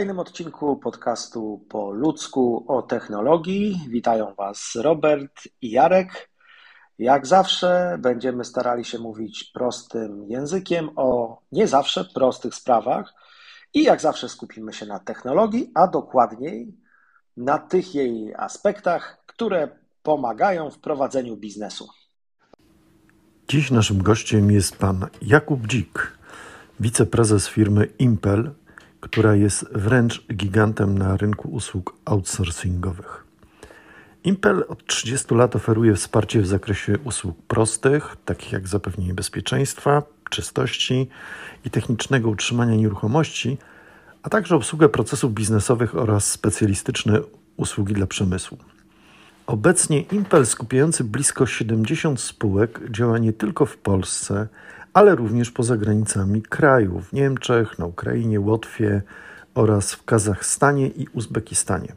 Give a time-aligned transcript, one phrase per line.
[0.00, 6.30] Kolejnym odcinku podcastu po ludzku o technologii witają Was Robert i Jarek.
[6.98, 13.14] Jak zawsze będziemy starali się mówić prostym językiem o nie zawsze prostych sprawach
[13.74, 16.74] i jak zawsze skupimy się na technologii, a dokładniej
[17.36, 19.68] na tych jej aspektach, które
[20.02, 21.88] pomagają w prowadzeniu biznesu.
[23.48, 26.18] Dziś naszym gościem jest pan Jakub Dzik,
[26.80, 28.50] wiceprezes firmy Impel,
[29.00, 33.24] która jest wręcz gigantem na rynku usług outsourcingowych.
[34.24, 41.08] Impel od 30 lat oferuje wsparcie w zakresie usług prostych, takich jak zapewnienie bezpieczeństwa, czystości
[41.64, 43.58] i technicznego utrzymania nieruchomości,
[44.22, 47.20] a także obsługę procesów biznesowych oraz specjalistyczne
[47.56, 48.58] usługi dla przemysłu.
[49.46, 54.48] Obecnie Impel skupiający blisko 70 spółek działa nie tylko w Polsce,
[54.92, 59.02] ale również poza granicami kraju w Niemczech, na Ukrainie, Łotwie
[59.54, 61.92] oraz w Kazachstanie i Uzbekistanie.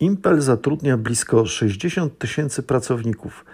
[0.00, 3.44] Impel zatrudnia blisko 60 tysięcy pracowników,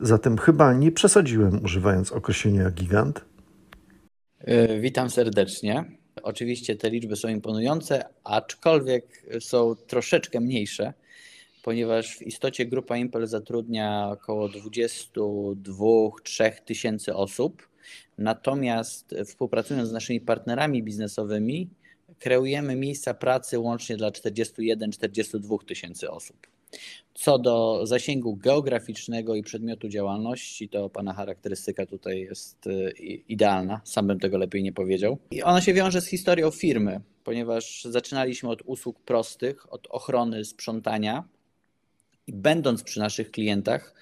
[0.00, 3.24] zatem chyba nie przesadziłem używając określenia gigant.
[4.40, 5.84] E, witam serdecznie.
[6.22, 10.92] Oczywiście te liczby są imponujące, aczkolwiek są troszeczkę mniejsze
[11.64, 17.68] ponieważ w istocie grupa Impel zatrudnia około 22-3 tysięcy osób.
[18.18, 21.70] Natomiast współpracując z naszymi partnerami biznesowymi,
[22.18, 26.46] kreujemy miejsca pracy łącznie dla 41-42 tysięcy osób.
[27.14, 32.92] Co do zasięgu geograficznego i przedmiotu działalności, to Pana charakterystyka tutaj jest y,
[33.28, 35.18] idealna, sam bym tego lepiej nie powiedział.
[35.30, 41.24] I ona się wiąże z historią firmy, ponieważ zaczynaliśmy od usług prostych, od ochrony sprzątania,
[42.26, 43.94] i będąc przy naszych klientach,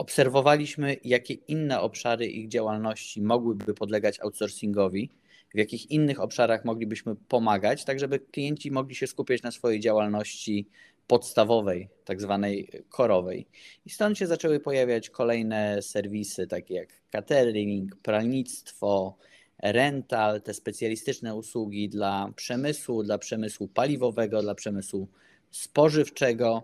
[0.00, 5.10] obserwowaliśmy, jakie inne obszary ich działalności mogłyby podlegać outsourcingowi,
[5.54, 10.66] w jakich innych obszarach moglibyśmy pomagać, tak żeby klienci mogli się skupiać na swojej działalności
[11.06, 13.46] podstawowej, tak zwanej korowej.
[13.86, 19.16] I stąd się zaczęły pojawiać kolejne serwisy, takie jak catering, pralnictwo,
[19.62, 25.08] rental, te specjalistyczne usługi dla przemysłu, dla przemysłu paliwowego, dla przemysłu
[25.50, 26.62] spożywczego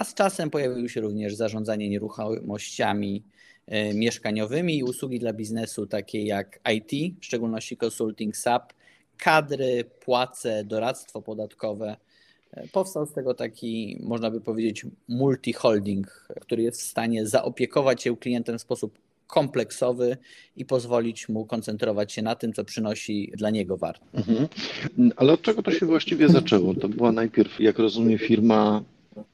[0.00, 3.22] a z czasem pojawiły się również zarządzanie nieruchomościami
[3.66, 8.72] e, mieszkaniowymi i usługi dla biznesu takie jak IT, w szczególności consulting SAP,
[9.18, 11.96] kadry, płace, doradztwo podatkowe.
[12.52, 16.04] E, powstał z tego taki, można by powiedzieć, multi-holding,
[16.40, 20.16] który jest w stanie zaopiekować się klientem w sposób kompleksowy
[20.56, 24.28] i pozwolić mu koncentrować się na tym, co przynosi dla niego wartość.
[24.28, 24.48] Mhm.
[25.16, 26.74] Ale od czego to się właściwie zaczęło?
[26.74, 28.82] To była najpierw, jak rozumiem, firma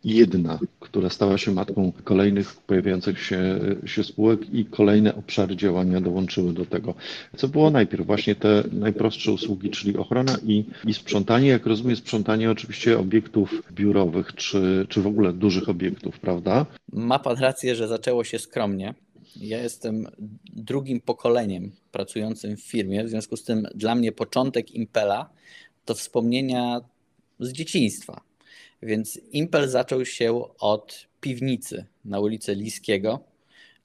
[0.04, 6.53] jedna, która stała się matką kolejnych pojawiających się, się spółek i kolejne obszary działania dołączyły
[6.53, 6.94] do tego.
[7.37, 8.06] Co było najpierw?
[8.06, 11.48] Właśnie te najprostsze usługi, czyli ochrona i, i sprzątanie.
[11.48, 16.66] Jak rozumiem, sprzątanie oczywiście obiektów biurowych, czy, czy w ogóle dużych obiektów, prawda?
[16.93, 18.94] Ma pan rację, że zaczęło się skromnie.
[19.37, 20.06] Ja jestem
[20.53, 25.31] drugim pokoleniem pracującym w firmie, w związku z tym dla mnie początek Impela
[25.84, 26.81] to wspomnienia
[27.41, 28.20] z dzieciństwa.
[28.82, 33.20] Więc Impel zaczął się od piwnicy na ulicy Liskiego,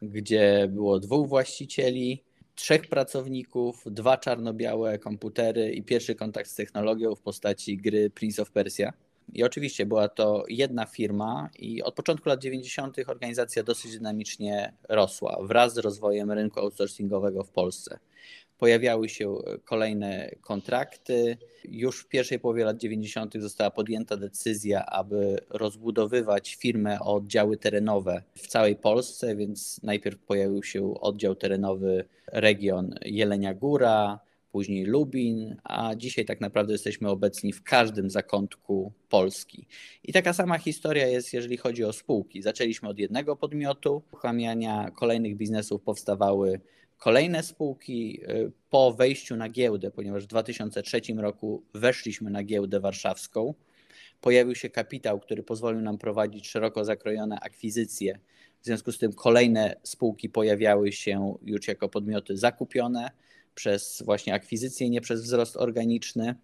[0.02, 2.24] gdzie było dwóch właścicieli,
[2.56, 8.52] trzech pracowników, dwa czarno-białe komputery i pierwszy kontakt z technologią w postaci gry Prince of
[8.52, 8.94] Persia.
[9.34, 12.98] I oczywiście była to jedna firma i od początku lat 90.
[13.08, 18.00] organizacja dosyć dynamicznie rosła wraz z rozwojem rynku outsourcingowego w Polsce
[18.62, 21.38] pojawiały się e, kolejne kontrakty.
[21.66, 23.34] Już w pierwszej połowie lat 90.
[23.40, 30.64] została podjęta decyzja, aby rozbudowywać firmę o oddziały terenowe w całej Polsce, więc najpierw pojawił
[30.64, 34.20] się oddział terenowy region Jelenia Góra,
[34.52, 39.68] później Lubin, a dzisiaj tak naprawdę jesteśmy obecni w każdym zakątku Polski.
[40.04, 42.42] I taka sama historia jest, jeżeli chodzi o spółki.
[42.42, 46.60] Zaczęliśmy od jednego podmiotu, uruchamiania kolejnych biznesów powstawały
[47.02, 53.54] Kolejne spółki y, po wejściu na giełdę, ponieważ w 2003 roku weszliśmy na giełdę warszawską,
[54.22, 58.20] pojawił się kapitał, który pozwolił nam prowadzić szeroko zakrojone akwizycje.
[58.62, 63.12] W związku z tym kolejne spółki pojawiały się już jako podmioty zakupione
[63.56, 66.36] przez właśnie akwizycje, nie przez wzrost organiczny.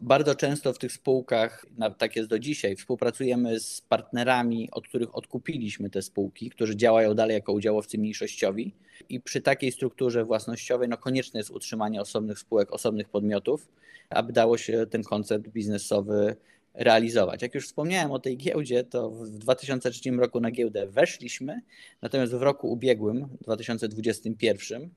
[0.00, 1.66] Bardzo często w tych spółkach,
[1.98, 7.34] tak jest do dzisiaj, współpracujemy z partnerami, od których odkupiliśmy te spółki, którzy działają dalej
[7.34, 8.74] jako udziałowcy mniejszościowi.
[9.08, 13.68] I przy takiej strukturze własnościowej no konieczne jest utrzymanie osobnych spółek, osobnych podmiotów,
[14.10, 16.36] aby dało się ten koncept biznesowy
[16.74, 17.42] realizować.
[17.42, 21.60] Jak już wspomniałem o tej giełdzie, to w 2003 roku na giełdę weszliśmy,
[22.02, 24.90] natomiast w roku ubiegłym, 2021,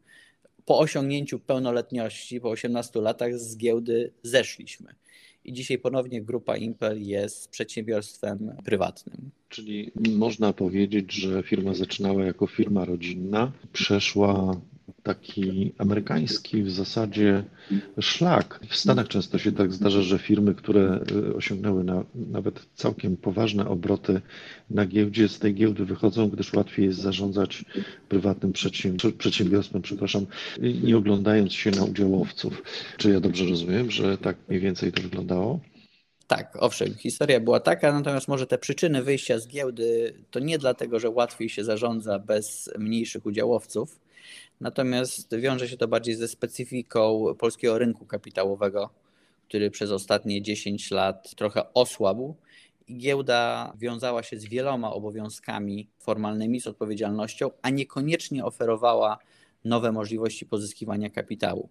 [0.67, 4.95] po osiągnięciu pełnoletności, po 18 latach z giełdy zeszliśmy.
[5.45, 9.31] i dzisiaj ponownie grupa Impel jest przedsiębiorstwem prywatnym.
[9.49, 14.61] Czyli można powiedzieć, że firma zaczynała jako firma rodzinna, przeszła
[15.07, 17.43] taki amerykański w zasadzie
[17.99, 18.59] szlak.
[18.69, 23.67] W Stanach często się tak zdarza, że firmy, które y, osiągnęły na, nawet całkiem poważne
[23.67, 24.21] obroty
[24.69, 27.65] na giełdzie, z tej giełdy wychodzą, gdyż łatwiej jest zarządzać
[28.09, 28.53] prywatnym
[29.17, 30.25] przedsiębiorstwem, przepraszam,
[30.83, 32.63] nie oglądając się na udziałowców.
[32.97, 35.59] Czy ja dobrze rozumiem, że tak mniej więcej to wyglądało?
[36.27, 40.99] Tak, owszem, historia była taka, natomiast może te przyczyny wyjścia z giełdy to nie dlatego,
[40.99, 43.99] że łatwiej się zarządza bez mniejszych udziałowców,
[44.61, 48.89] natomiast wiąże się to bardziej ze specyfiką polskiego rynku kapitałowego,
[49.47, 52.35] który przez ostatnie 10 lat trochę osłabł
[52.87, 59.17] i giełda wiązała się z wieloma obowiązkami formalnymi, z odpowiedzialnością, a niekoniecznie oferowała
[59.65, 61.69] nowe możliwości pozyskiwania kapitału.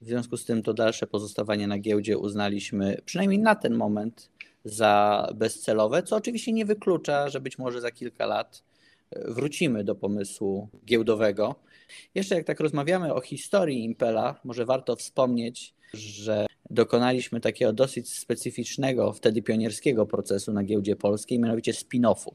[0.00, 4.30] W związku z tym to dalsze pozostawanie na giełdzie uznaliśmy przynajmniej na ten moment
[4.64, 8.62] za bezcelowe, co oczywiście nie wyklucza, że być może za kilka lat
[9.12, 11.54] wrócimy do pomysłu giełdowego.
[12.14, 19.12] Jeszcze jak tak rozmawiamy o historii Impela, może warto wspomnieć, że dokonaliśmy takiego dosyć specyficznego,
[19.12, 22.34] wtedy pionierskiego procesu na giełdzie polskiej, mianowicie spin-offu.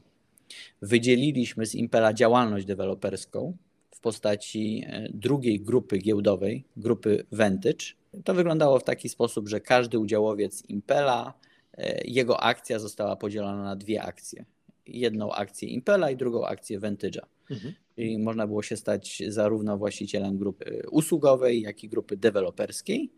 [0.82, 3.56] Wydzieliliśmy z Impela działalność deweloperską,
[4.02, 7.86] postaci e, drugiej grupy giełdowej, grupy Vantage.
[8.24, 11.34] To wyglądało w taki sposób, że każdy udziałowiec Impela,
[11.74, 14.44] e, jego akcja została podzielona na dwie akcje.
[14.86, 17.26] Jedną akcję Impela i drugą akcję Vantage'a.
[17.50, 17.74] Mhm.
[17.96, 23.12] Czyli można było się stać zarówno właścicielem grupy usługowej, jak i grupy deweloperskiej.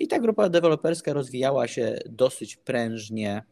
[0.00, 3.42] I ta grupa deweloperska rozwijała się dosyć prężnie.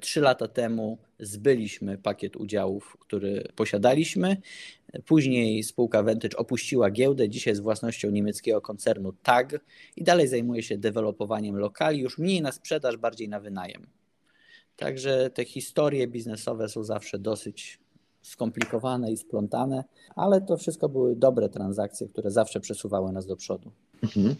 [0.00, 4.36] Trzy lata temu zbyliśmy pakiet udziałów, który posiadaliśmy
[5.06, 9.60] Później spółka Vantage opuściła giełdę, dzisiaj jest własnością niemieckiego koncernu TAG
[9.96, 13.86] i dalej zajmuje się dewelopowaniem lokali, już mniej na sprzedaż, bardziej na wynajem.
[14.76, 17.78] Także te historie biznesowe są zawsze dosyć
[18.26, 19.84] skomplikowane i splątane,
[20.16, 23.70] ale to wszystko były dobre transakcje, które zawsze przesuwały nas do przodu.
[24.02, 24.34] Mhm.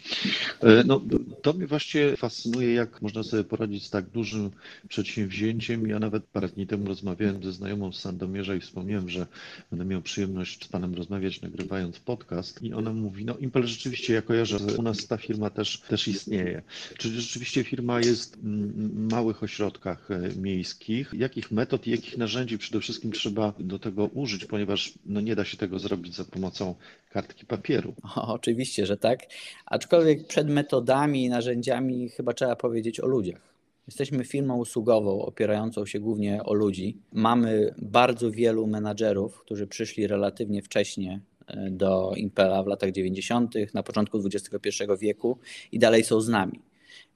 [0.61, 1.01] E, no,
[1.41, 4.51] to mnie właśnie fascynuje, jak można sobie poradzić z tak dużym
[4.87, 5.87] przedsięwzięciem.
[5.87, 9.27] Ja nawet parę dni temu rozmawiałem ze znajomą z Sandomierza i wspomniałem, że
[9.71, 12.63] będę miał przyjemność z Panem rozmawiać, nagrywając podcast.
[12.63, 16.61] I ona mówi, no Impel rzeczywiście, ja kojarzę, u nas ta firma też, też istnieje.
[16.97, 21.13] Czyli rzeczywiście firma jest w małych ośrodkach e, miejskich.
[21.13, 25.45] Jakich metod i jakich narzędzi przede wszystkim trzeba do tego użyć, ponieważ no, nie da
[25.45, 26.75] się tego zrobić za pomocą
[27.09, 27.93] kartki papieru.
[28.15, 29.19] O, oczywiście, że tak.
[29.65, 33.47] Aczkolwiek przed metodami i narzędziami chyba trzeba powiedzieć o ludziach.
[33.87, 36.97] Jesteśmy firmą usługową opierającą się głównie o ludzi.
[37.13, 43.83] Mamy bardzo wielu menadżerów, którzy przyszli relatywnie wcześnie e, do Impela w latach 90., na
[43.83, 45.37] początku XXI wieku
[45.71, 46.61] i dalej są z nami.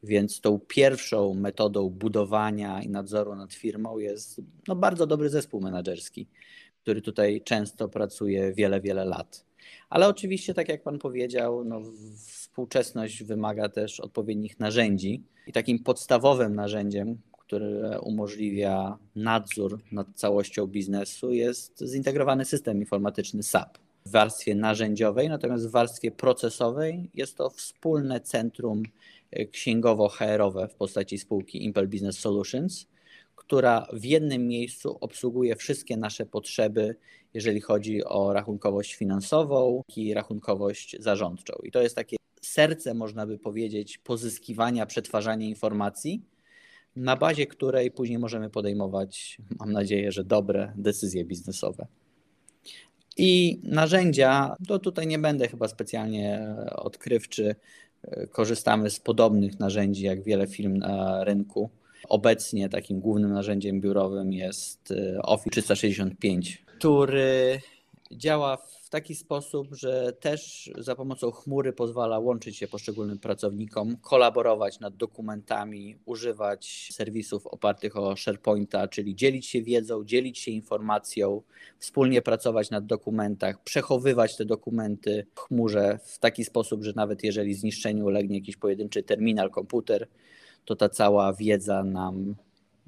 [0.04, 6.28] Więc tą pierwszą metodą budowania i nadzoru nad firmą jest no, bardzo dobry zespół menedżerski,
[6.82, 9.46] który tutaj często pracuje wiele, wiele lat.
[9.90, 11.82] Ale oczywiście, tak jak Pan powiedział, no,
[12.28, 15.24] współczesność wymaga też odpowiednich narzędzi.
[15.48, 23.78] I takim podstawowym narzędziem, które umożliwia nadzór nad całością biznesu, jest zintegrowany system informatyczny SAP.
[24.06, 28.84] W warstwie narzędziowej, natomiast w warstwie procesowej jest to wspólne centrum
[29.52, 32.88] księgowo-HR-owe w postaci spółki Impel Business Solutions,
[33.52, 36.96] która w jednym miejscu obsługuje wszystkie nasze potrzeby,
[37.34, 41.54] jeżeli chodzi o rachunkowość finansową i rachunkowość zarządczą.
[41.64, 46.22] I to jest takie serce, można by powiedzieć, pozyskiwania, przetwarzania informacji,
[46.96, 51.88] na bazie której później możemy podejmować, mam nadzieję, że dobre decyzje biznesowe.
[53.18, 57.56] I narzędzia, to tutaj nie będę chyba specjalnie odkrywczy,
[58.32, 61.70] korzystamy z podobnych narzędzi jak wiele firm na rynku.
[62.10, 67.62] Obecnie takim głównym narzędziem biurowym jest e, Office 365, który
[68.12, 74.80] działa w taki sposób, że też za pomocą chmury pozwala łączyć się poszczególnym pracownikom, kolaborować
[74.80, 81.42] nad dokumentami, używać serwisów opartych o SharePointa, czyli dzielić się wiedzą, dzielić się informacją,
[81.80, 87.54] wspólnie pracować nad dokumentach, przechowywać te dokumenty w chmurze w taki sposób, że nawet jeżeli
[87.54, 90.08] zniszczeniu ulegnie jakiś pojedynczy terminal, komputer,
[90.66, 92.36] to ta cała wiedza nam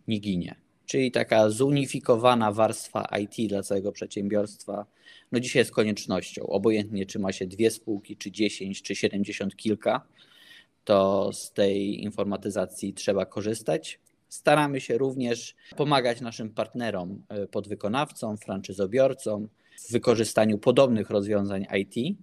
[0.08, 0.56] nie ginie.
[0.86, 4.86] Czyli taka zunifikowana warstwa IT dla całego przedsiębiorstwa,
[5.32, 6.48] no dzisiaj jest koniecznością.
[6.48, 10.02] Obojętnie, czy ma się dwie spółki, czy dziesięć, czy siedemdziesiąt kilka,
[10.84, 14.00] to z tej informatyzacji trzeba korzystać.
[14.30, 19.50] Staramy się również pomagać naszym partnerom, e, podwykonawcom, franczyzobiorcom
[19.90, 22.18] w wykorzystaniu podobnych rozwiązań IT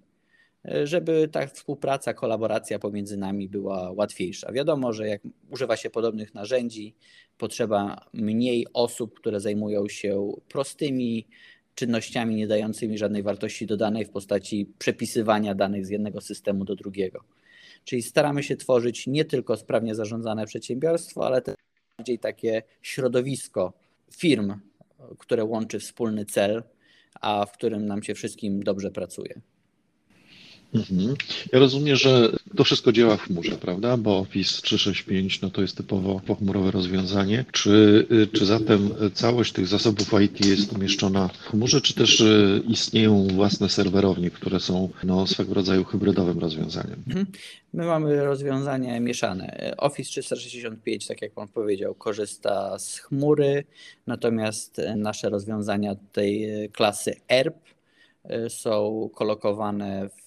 [0.83, 4.51] żeby ta współpraca, kolaboracja pomiędzy nami była łatwiejsza.
[4.51, 6.95] Wiadomo, że jak używa się podobnych narzędzi,
[7.37, 11.27] potrzeba mniej osób, które zajmują się prostymi
[11.75, 17.23] czynnościami nie dającymi żadnej wartości dodanej w postaci przepisywania danych z jednego systemu do drugiego.
[17.83, 21.55] Czyli staramy się tworzyć nie tylko sprawnie zarządzane przedsiębiorstwo, ale też
[21.97, 23.73] bardziej takie środowisko
[24.17, 24.53] firm,
[25.17, 26.63] które łączy wspólny cel,
[27.21, 29.41] a w którym nam się wszystkim dobrze pracuje.
[30.73, 31.15] Mhm.
[31.51, 33.97] Ja rozumiem, że to wszystko działa w chmurze, prawda?
[33.97, 37.45] Bo Office 365 no to jest typowo pochmurowe rozwiązanie.
[37.51, 43.27] Czy, czy zatem całość tych zasobów IT jest umieszczona w chmurze, czy też y, istnieją
[43.27, 47.03] własne serwerownie, które są no, swego rodzaju hybrydowym rozwiązaniem?
[47.07, 47.25] Mhm.
[47.73, 49.73] My mamy rozwiązanie mieszane.
[49.77, 53.63] Office 365, tak jak Pan powiedział, korzysta z chmury,
[54.07, 57.57] natomiast nasze rozwiązania tej klasy ERP
[58.25, 60.20] y, są kolokowane w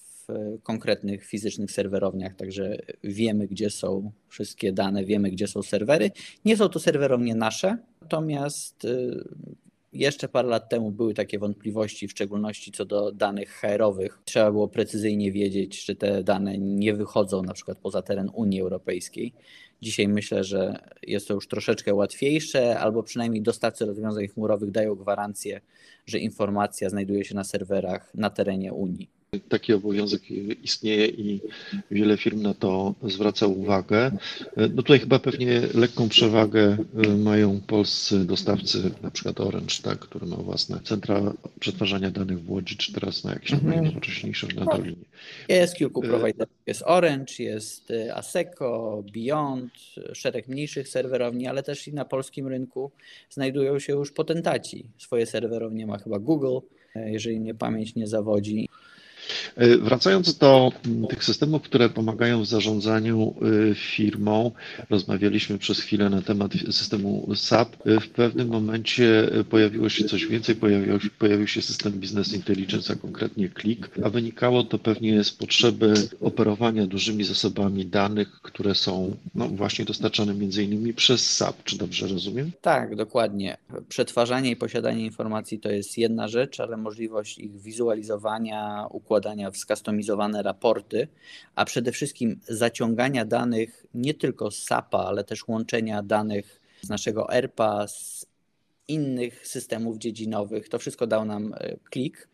[0.63, 6.11] konkretnych fizycznych serwerowniach, także wiemy, gdzie są wszystkie dane, wiemy, gdzie są serwery.
[6.45, 9.23] Nie są to serwerownie nasze, natomiast y,
[9.95, 14.19] jeszcze parę lat temu były takie wątpliwości, w szczególności co do danych HR-owych.
[14.25, 19.33] Trzeba było precyzyjnie wiedzieć, że te dane nie wychodzą na przykład poza teren Unii Europejskiej.
[19.81, 25.61] Dzisiaj myślę, że jest to już troszeczkę łatwiejsze, albo przynajmniej dostawcy rozwiązań chmurowych dają gwarancję,
[26.05, 29.09] że informacja znajduje się na serwerach na terenie Unii.
[29.39, 30.21] Taki obowiązek
[30.63, 31.41] istnieje i
[31.91, 34.11] wiele firm na to zwraca uwagę.
[34.57, 40.25] No tutaj chyba pewnie lekką przewagę y, mają polscy dostawcy, na przykład Orange, tak, który
[40.25, 43.73] ma własne centra przetwarzania danych w Łodzi, czy teraz na jakieś mhm.
[43.73, 45.05] najnowocześniejsze na Dolinie.
[45.49, 46.53] Jest kilku y, providerów.
[46.67, 49.71] Jest Orange, jest y, Aseco, Beyond,
[50.13, 52.91] szereg mniejszych serwerowni, ale też i na polskim rynku
[53.29, 54.85] znajdują się już potentaci.
[54.97, 56.57] Swoje serwerownie ma chyba Google,
[56.95, 58.69] jeżeli mnie pamięć nie zawodzi.
[59.55, 63.35] E, wracając do mm, tych systemów, które pomagają w zarządzaniu
[63.71, 64.51] e, firmą,
[64.89, 67.87] rozmawialiśmy przez chwilę na temat systemu SAP.
[67.87, 72.95] E, w pewnym momencie pojawiło się coś więcej, pojawił, pojawił się system Business Intelligence, a
[72.95, 79.47] konkretnie Click, a wynikało to pewnie z potrzeby operowania dużymi zasobami danych, które są no,
[79.47, 81.63] właśnie dostarczane między innymi przez SAP.
[81.63, 82.51] Czy dobrze rozumiem?
[82.61, 83.57] Tak, dokładnie.
[83.89, 89.57] Przetwarzanie i posiadanie informacji to jest jedna rzecz, ale możliwość ich wizualizowania, układania układania w
[89.57, 91.07] skustomizowane raporty,
[91.55, 97.33] a przede wszystkim zaciągania danych nie tylko z SAP-a, ale też łączenia danych z naszego
[97.33, 98.25] ERP-a, z
[98.87, 100.69] innych systemów dziedzinowych.
[100.69, 102.29] To wszystko dał nam e, klik,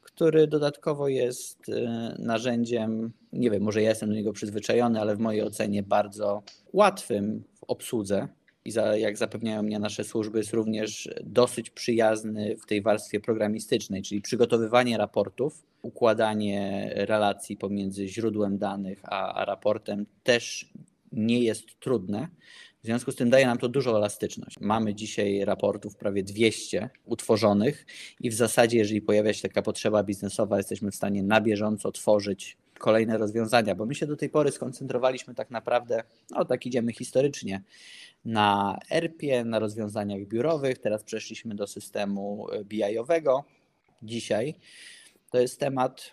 [0.00, 5.18] który dodatkowo jest e, narzędziem, nie wiem, może ja jestem do niego przyzwyczajony, ale w
[5.18, 8.28] mojej ocenie bardzo łatwym w obsłudze
[8.64, 14.02] i za, jak zapewniają mnie nasze służby, jest również dosyć przyjazny w tej warstwie programistycznej,
[14.02, 20.72] czyli przygotowywanie raportów, układanie relacji pomiędzy źródłem danych a, a raportem też
[21.12, 22.28] nie jest trudne.
[22.82, 24.56] W związku z tym daje nam to dużą elastyczność.
[24.60, 27.86] Mamy dzisiaj raportów prawie 200 utworzonych
[28.20, 32.56] i w zasadzie, jeżeli pojawia się taka potrzeba biznesowa, jesteśmy w stanie na bieżąco tworzyć
[32.80, 37.62] kolejne rozwiązania, bo my się do tej pory skoncentrowaliśmy tak naprawdę, no tak idziemy historycznie,
[38.24, 40.78] na ERP-ie, na rozwiązaniach biurowych.
[40.78, 43.44] Teraz przeszliśmy do systemu BI-owego.
[44.02, 44.54] Dzisiaj
[45.30, 46.10] to jest temat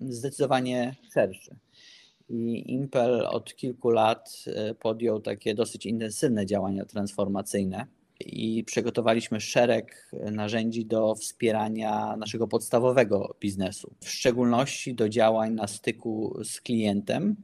[0.00, 1.56] zdecydowanie szerszy.
[2.28, 7.86] I Impel od kilku lat e, podjął takie dosyć intensywne działania transformacyjne
[8.26, 16.40] i przygotowaliśmy szereg narzędzi do wspierania naszego podstawowego biznesu, w szczególności do działań na styku
[16.44, 17.36] z klientem,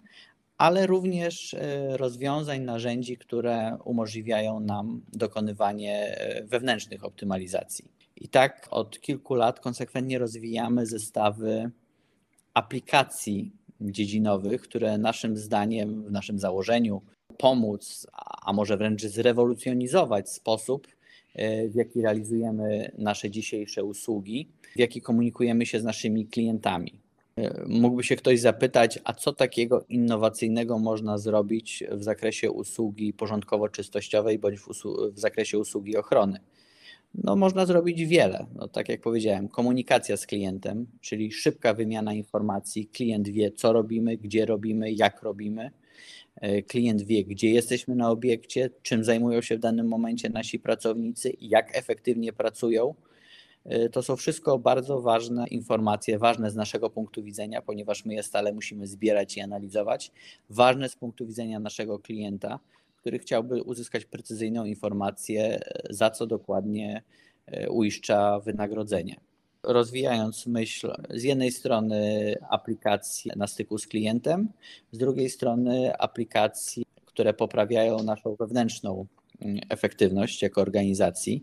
[0.58, 7.84] ale również e, rozwiązań, narzędzi, które umożliwiają nam dokonywanie e, wewnętrznych optymalizacji.
[8.16, 11.70] I tak od kilku lat konsekwentnie rozwijamy zestawy
[12.54, 17.02] aplikacji dziedzinowych, które naszym zdaniem, w naszym założeniu
[17.38, 18.06] pomóc,
[18.42, 20.88] a może wręcz zrewolucjonizować sposób,
[21.34, 27.06] e, w jaki realizujemy nasze dzisiejsze usługi, w jaki komunikujemy się z naszymi klientami.
[27.66, 34.58] Mógłby się ktoś zapytać, a co takiego innowacyjnego można zrobić w zakresie usługi porządkowo-czystościowej bądź
[34.58, 34.68] w,
[35.12, 36.40] w, zakresie usługi ochrony?
[37.14, 38.46] No, można zrobić wiele.
[38.54, 42.86] No, tak jak powiedziałem, komunikacja z klientem, czyli szybka wymiana informacji.
[42.86, 45.70] Klient wie, co robimy, gdzie robimy, jak robimy.
[46.36, 51.32] E, klient wie, gdzie jesteśmy na obiekcie, czym zajmują się w danym momencie nasi pracownicy,
[51.40, 52.94] jak efektywnie pracują
[53.72, 58.22] Y, to są wszystko bardzo ważne informacje, ważne z naszego punktu widzenia, ponieważ my je
[58.22, 60.12] stale musimy zbierać i analizować.
[60.50, 62.60] Ważne z punktu widzenia naszego klienta,
[62.96, 67.02] który chciałby uzyskać precyzyjną informację, za co dokładnie
[67.70, 69.16] uiszcza wynagrodzenie.
[69.66, 74.48] Rozwijając myśl z jednej strony aplikacji na styku z klientem,
[74.92, 79.06] z drugiej strony aplikacji, które poprawiają naszą wewnętrzną
[79.40, 81.42] mm, efektywność jako organizacji.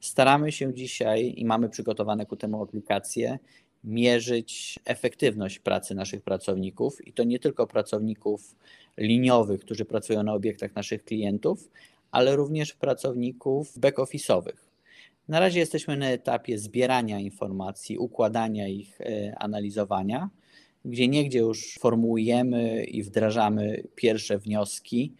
[0.00, 3.38] Staramy się dzisiaj i mamy przygotowane ku temu aplikacje,
[3.84, 8.56] mierzyć efektywność pracy naszych pracowników i to nie tylko pracowników
[8.98, 11.70] liniowych, którzy pracują na obiektach naszych klientów,
[12.10, 14.69] ale również pracowników back-office'owych.
[15.30, 20.30] Na razie jesteśmy na etapie zbierania informacji, układania ich, e, analizowania,
[20.84, 25.14] gdzie niegdzie już formułujemy i wdrażamy pierwsze wnioski.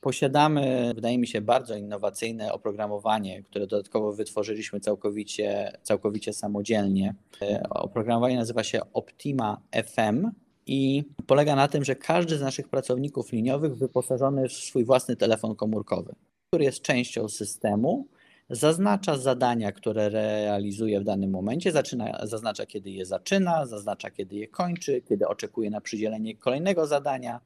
[0.00, 7.14] Posiadamy, wydaje mi się, bardzo innowacyjne oprogramowanie, które dodatkowo wytworzyliśmy całkowicie, całkowicie samodzielnie.
[7.42, 10.30] E, oprogramowanie nazywa się Optima FM
[10.66, 15.56] i polega na tym, że każdy z naszych pracowników liniowych wyposażony w swój własny telefon
[15.56, 16.14] komórkowy,
[16.48, 18.06] który jest częścią systemu,
[18.50, 24.48] zaznacza zadania, które realizuje w danym momencie, zaczyna, zaznacza kiedy je zaczyna, zaznacza kiedy je
[24.48, 27.40] kończy, kiedy oczekuje na przydzielenie kolejnego zadania.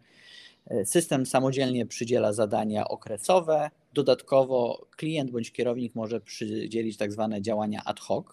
[0.84, 3.70] System samodzielnie przydziela zadania okresowe.
[3.92, 8.26] Dodatkowo klient bądź kierownik może przydzielić tak zwane działania ad hoc.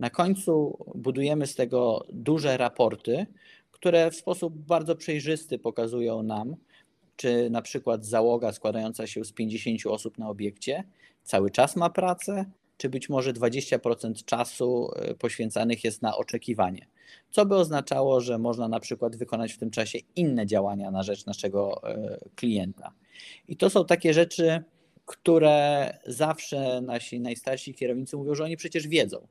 [0.00, 3.26] Na końcu budujemy z tego duże raporty,
[3.70, 6.56] które w sposób bardzo przejrzysty pokazują nam,
[7.18, 10.84] czy na przykład załoga składająca się z 50 osób na obiekcie
[11.22, 12.44] cały czas ma pracę,
[12.76, 16.86] czy być może 20% czasu e, poświęcanych jest na oczekiwanie.
[17.30, 21.26] Co by oznaczało, że można na przykład wykonać w tym czasie inne działania na rzecz
[21.26, 22.92] naszego e, klienta.
[23.48, 24.64] I to są takie rzeczy,
[25.06, 29.26] które zawsze nasi najstarsi kierownicy mówią, że oni przecież wiedzą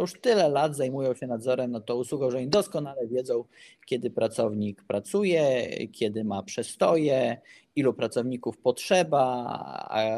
[0.00, 3.44] już tyle lat zajmują się nadzorem nad tą usługą, że oni doskonale wiedzą,
[3.86, 7.40] kiedy pracownik pracuje, kiedy ma przestoje,
[7.76, 9.44] ilu pracowników potrzeba,
[9.90, 10.10] a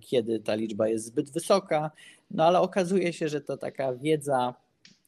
[0.00, 1.90] kiedy ta liczba jest zbyt wysoka.
[2.30, 4.54] No ale okazuje się, że to taka wiedza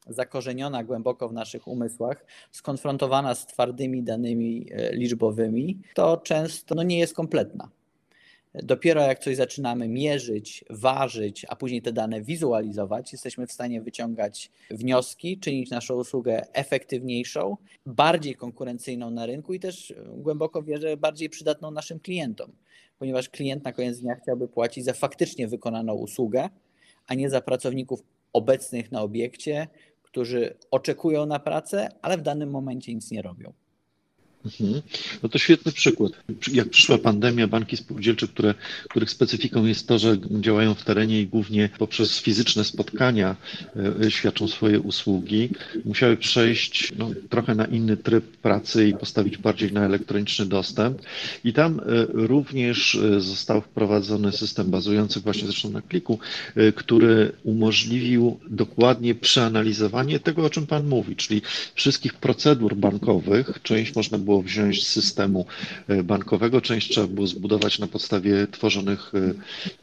[0.07, 6.99] zakorzeniona głęboko w naszych umysłach, skonfrontowana z twardymi danymi e, liczbowymi, to często no, nie
[6.99, 7.69] jest kompletna.
[8.55, 14.51] Dopiero jak coś zaczynamy mierzyć, ważyć, a później te dane wizualizować, jesteśmy w stanie wyciągać
[14.71, 21.71] wnioski, czynić naszą usługę efektywniejszą, bardziej konkurencyjną na rynku i też głęboko wierzę, bardziej przydatną
[21.71, 22.53] naszym klientom,
[22.99, 26.49] ponieważ klient na koniec dnia chciałby płacić za faktycznie wykonaną usługę,
[27.07, 29.69] a nie za pracowników obecnych na obiekcie,
[30.03, 33.53] którzy oczekują na pracę, ale w danym momencie nic nie robią.
[34.45, 34.83] Mhm.
[35.23, 36.13] No to świetny przykład.
[36.53, 38.55] Jak przyszła pandemia, banki spółdzielcze, które,
[38.89, 43.37] których specyfiką jest to, że działają w terenie i głównie poprzez fizyczne spotkania
[44.05, 45.49] e, świadczą swoje usługi,
[45.85, 51.03] musiały przejść no, trochę na inny tryb pracy i postawić bardziej na elektroniczny dostęp.
[51.45, 56.19] I tam e, również e, został wprowadzony system bazujący właśnie zresztą na kliku,
[56.75, 61.43] który umożliwił dokładnie przeanalizowanie tego, o czym Pan mówi, czyli
[61.75, 63.59] wszystkich procedur bankowych.
[63.63, 65.47] Część można było było wziąć z systemu
[65.89, 69.13] e, bankowego, część trzeba było zbudować na podstawie tworzonych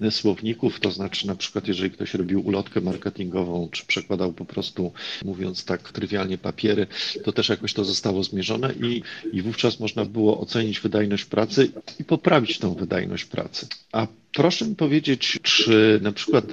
[0.01, 4.91] e, słowników, to znaczy na przykład jeżeli ktoś robił ulotkę marketingową, czy przekładał po prostu,
[5.25, 6.87] mówiąc tak trywialnie, papiery,
[7.23, 12.03] to też jakoś to zostało zmierzone i, i wówczas można było ocenić wydajność pracy i
[12.03, 13.67] poprawić tą wydajność pracy.
[13.91, 16.45] A Proszę mi powiedzieć, czy na przykład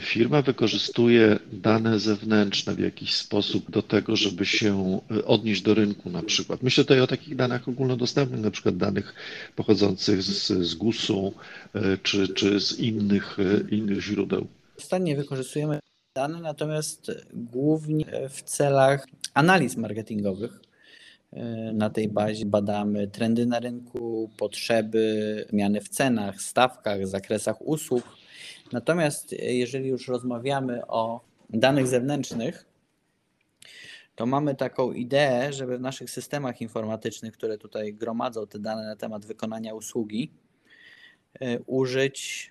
[0.00, 6.22] firma wykorzystuje dane zewnętrzne w jakiś sposób do tego, żeby się odnieść do rynku na
[6.22, 6.62] przykład.
[6.62, 9.14] Myślę tutaj o takich danach ogólnodostępnych, na przykład danych
[9.56, 11.34] pochodzących z, z GUS-u
[12.02, 13.36] czy, czy z innych,
[13.70, 14.46] innych źródeł.
[14.78, 15.78] Ostatnio wykorzystujemy
[16.16, 20.60] dane, natomiast głównie w celach analiz marketingowych
[21.72, 28.04] na tej bazie badamy trendy na rynku, potrzeby, zmiany w cenach, stawkach, zakresach usług.
[28.72, 31.20] Natomiast e, jeżeli już rozmawiamy o
[31.50, 32.66] danych zewnętrznych,
[34.14, 38.96] to mamy taką ideę, żeby w naszych systemach informatycznych, które tutaj gromadzą te dane na
[38.96, 40.30] temat wykonania usługi,
[41.40, 42.50] e, użyć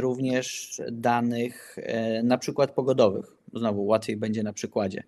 [0.00, 1.76] również danych
[2.22, 3.26] na przykład pogodowych.
[3.54, 5.02] Znowu łatwiej będzie na przykładzie.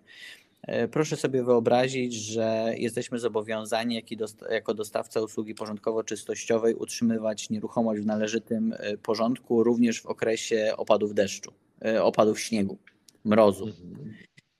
[0.61, 4.03] E, proszę sobie wyobrazić, że jesteśmy zobowiązani
[4.49, 11.53] jako dostawca usługi porządkowo-czystościowej utrzymywać nieruchomość w należytym e, porządku również w okresie opadów deszczu,
[11.85, 12.77] e, opadów śniegu,
[13.25, 13.67] mrozu.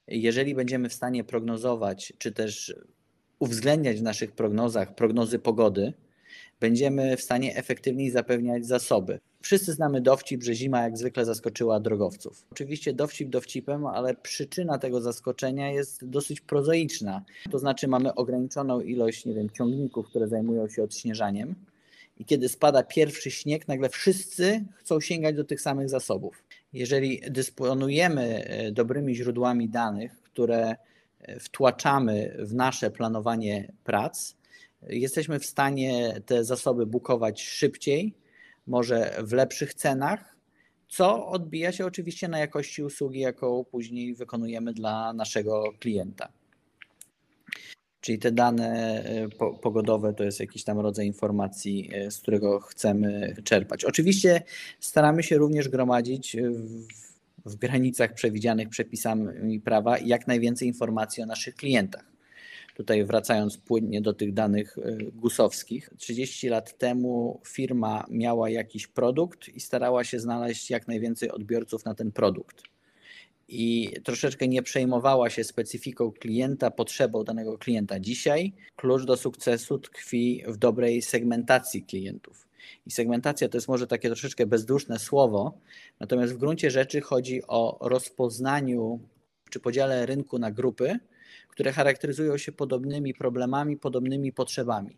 [0.07, 2.75] Jeżeli będziemy w stanie prognozować, czy też
[3.39, 5.93] uwzględniać w naszych prognozach prognozy pogody,
[6.59, 9.19] będziemy w stanie efektywniej zapewniać zasoby.
[9.41, 12.45] Wszyscy znamy dowcip, że zima jak zwykle zaskoczyła drogowców.
[12.51, 17.23] Oczywiście dowcip dowcipem, ale przyczyna tego zaskoczenia jest dosyć prozaiczna.
[17.51, 21.55] To znaczy mamy ograniczoną ilość, nie wiem, ciągników, które zajmują się odśnieżaniem
[22.21, 26.43] i kiedy spada pierwszy śnieg, nagle wszyscy chcą sięgać do tych samych zasobów.
[26.73, 30.75] Jeżeli dysponujemy e, dobrymi źródłami danych, które
[31.19, 34.35] e, wtłaczamy w nasze planowanie prac,
[34.89, 38.13] jesteśmy w stanie te zasoby bukować szybciej,
[38.71, 40.35] może w lepszych cenach,
[40.87, 46.29] co odbija się oczywiście na jakości usługi, jaką później wykonujemy dla naszego klienta.
[48.01, 49.29] Czyli te dane e,
[49.61, 53.85] pogodowe to jest jakiś tam rodzaj informacji, e, z którego chcemy czerpać.
[53.85, 54.41] Oczywiście
[54.79, 56.37] staramy się również gromadzić
[57.45, 62.10] w, w granicach przewidzianych przepisami prawa jak najwięcej informacji o naszych klientach.
[62.81, 69.49] Tutaj wracając płynnie do tych danych e, gusowskich, 30 lat temu firma miała jakiś produkt
[69.49, 72.63] i starała się znaleźć jak najwięcej odbiorców na ten produkt
[73.51, 77.99] i troszeczkę nie przejmowała się specyfiką klienta, potrzebą danego klienta.
[77.99, 82.47] Dzisiaj klucz do sukcesu tkwi w dobrej segmentacji klientów.
[82.85, 85.57] I segmentacja to jest może takie troszeczkę bezduszne słowo,
[85.99, 88.99] natomiast w gruncie rzeczy chodzi o rozpoznaniu
[89.49, 90.99] czy podziale rynku na grupy,
[91.47, 94.97] które charakteryzują się podobnymi problemami, podobnymi potrzebami.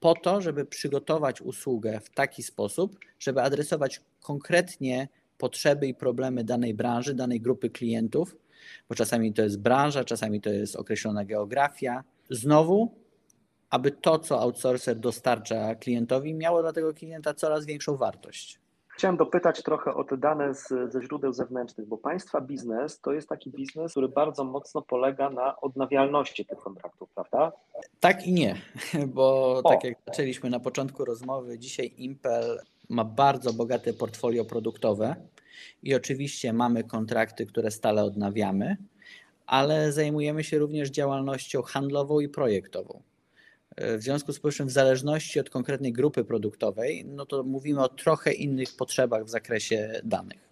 [0.00, 5.08] Po to, żeby przygotować usługę w taki sposób, żeby adresować konkretnie
[5.38, 8.36] potrzeby i problemy danej branży, danej grupy klientów,
[8.88, 12.04] bo czasami to jest branża, czasami to jest określona geografia.
[12.30, 12.94] Znowu,
[13.70, 18.60] aby to, co outsourcer dostarcza klientowi, miało dla tego klienta coraz większą wartość.
[18.96, 23.28] Chciałem dopytać trochę o te dane z, ze źródeł zewnętrznych, bo państwa biznes to jest
[23.28, 27.52] taki biznes, który bardzo mocno polega na odnawialności tych kontraktów, prawda?
[28.00, 28.56] Tak i nie,
[29.16, 29.70] bo o.
[29.70, 35.16] tak jak zaczęliśmy na początku rozmowy, dzisiaj Impel ma bardzo bogate portfolio produktowe
[35.82, 38.76] i oczywiście mamy kontrakty, które stale odnawiamy,
[39.46, 43.02] ale zajmujemy się również działalnością handlową i projektową.
[43.78, 48.32] W związku z powyższym, w zależności od konkretnej grupy produktowej, no to mówimy o trochę
[48.32, 50.46] innych potrzebach w zakresie danych.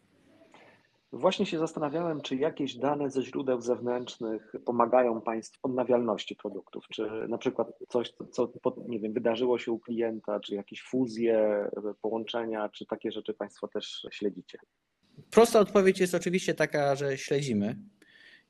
[1.12, 7.08] Właśnie się zastanawiałem, czy jakieś dane ze źródeł zewnętrznych pomagają Państwu w odnawialności produktów, czy
[7.28, 8.52] na przykład coś, co
[8.88, 11.68] nie wiem, wydarzyło się u klienta, czy jakieś fuzje,
[12.02, 14.58] połączenia, czy takie rzeczy Państwo też śledzicie?
[15.30, 17.76] Prosta odpowiedź jest oczywiście taka, że śledzimy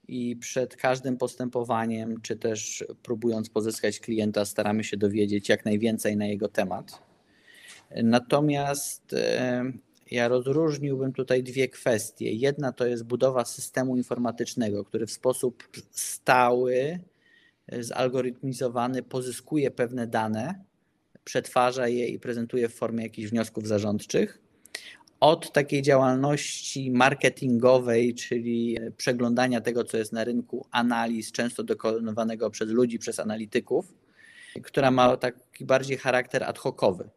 [0.09, 6.27] i przed każdym postępowaniem, czy też próbując pozyskać klienta, staramy się dowiedzieć jak najwięcej na
[6.27, 7.03] jego temat.
[8.03, 9.65] Natomiast e,
[10.11, 12.33] ja rozróżniłbym tutaj dwie kwestie.
[12.33, 17.01] Jedna to jest budowa systemu informatycznego, który w sposób stały,
[17.81, 20.65] zalgorytmizowany pozyskuje pewne dane,
[21.25, 24.44] przetwarza je i prezentuje w formie jakichś wniosków zarządczych
[25.25, 32.69] od takiej działalności marketingowej, czyli przeglądania tego, co jest na rynku, analiz, często dokonywanego przez
[32.71, 33.95] ludzi, przez analityków,
[34.63, 37.09] która ma taki bardziej charakter ad hocowy.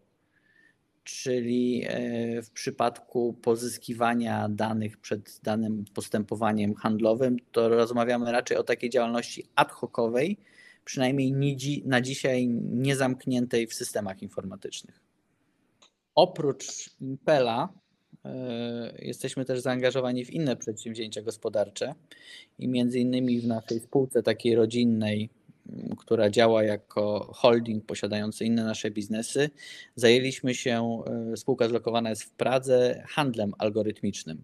[1.03, 8.89] Czyli e, w przypadku pozyskiwania danych przed danym postępowaniem handlowym, to rozmawiamy raczej o takiej
[8.89, 10.37] działalności ad hocowej,
[10.85, 15.01] przynajmniej na dzisiaj niezamkniętej w systemach informatycznych.
[16.15, 17.86] Oprócz Impela, E,
[18.99, 21.93] jesteśmy też zaangażowani w inne przedsięwzięcia gospodarcze
[22.59, 25.29] i między innymi w naszej spółce takiej rodzinnej,
[25.97, 29.49] która działa jako holding posiadający inne nasze biznesy,
[29.95, 31.01] zajęliśmy się,
[31.33, 34.43] e, spółka zlokowana jest w Pradze, handlem algorytmicznym.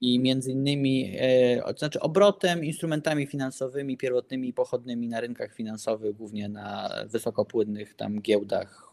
[0.00, 6.16] I między innymi, e, to znaczy obrotem, instrumentami finansowymi, pierwotnymi i pochodnymi na rynkach finansowych,
[6.16, 8.88] głównie na wysokopłynnych tam giełdach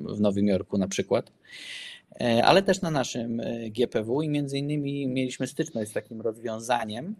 [0.00, 1.32] w Nowym Jorku na przykład.
[2.20, 7.16] E, ale też na naszym e, GPW i między innymi mieliśmy styczność z takim rozwiązaniem,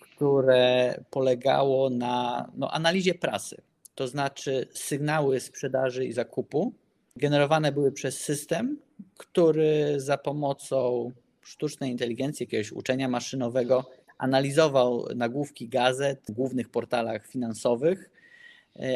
[0.00, 3.56] które polegało na no, analizie prasy.
[3.94, 6.72] To znaczy sygnały sprzedaży i zakupu
[7.16, 8.78] generowane były przez system,
[9.18, 11.10] który za pomocą
[11.42, 18.10] sztucznej inteligencji, jakiegoś uczenia maszynowego analizował nagłówki gazet w głównych portalach finansowych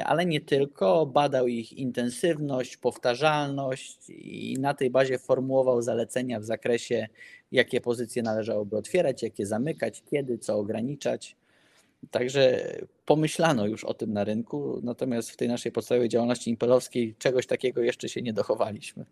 [0.04, 7.08] ale nie tylko, badał ich intensywność, powtarzalność i na tej bazie formułował zalecenia w zakresie,
[7.52, 11.36] jakie pozycje należałoby otwierać, jakie zamykać, kiedy, co ograniczać.
[12.10, 12.72] Także
[13.06, 17.82] pomyślano już o tym na rynku, natomiast w tej naszej podstawowej działalności impelowskiej czegoś takiego
[17.82, 19.04] jeszcze się nie dochowaliśmy.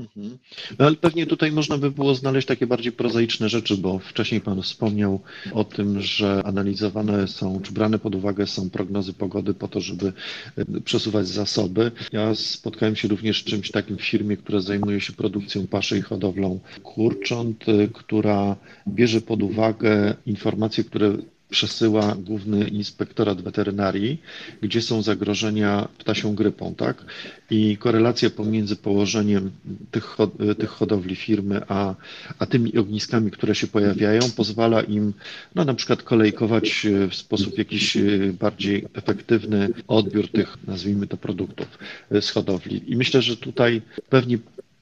[0.00, 0.38] Mhm.
[0.78, 4.62] No, ale pewnie tutaj można by było znaleźć takie bardziej prozaiczne rzeczy, bo wcześniej Pan
[4.62, 5.20] wspomniał
[5.52, 10.12] o tym, że analizowane są, czy brane pod uwagę są prognozy pogody po to, żeby
[10.56, 11.92] e, przesuwać zasoby.
[12.12, 16.02] Ja spotkałem się również z czymś takim w firmie, która zajmuje się produkcją paszy i
[16.02, 18.56] hodowlą kurcząt, e, która
[18.88, 21.16] bierze pod uwagę informacje, które
[21.50, 24.20] przesyła główny inspektorat weterynarii,
[24.62, 27.04] gdzie są zagrożenia ptasią grypą, tak?
[27.50, 29.50] I korelacja pomiędzy położeniem
[29.90, 30.16] tych,
[30.58, 31.94] tych hodowli firmy, a,
[32.38, 35.12] a tymi ogniskami, które się pojawiają, pozwala im
[35.54, 37.96] no, na przykład kolejkować w sposób jakiś
[38.40, 41.78] bardziej efektywny odbiór tych, nazwijmy to, produktów
[42.20, 42.92] z hodowli.
[42.92, 44.38] I myślę, że tutaj pewnie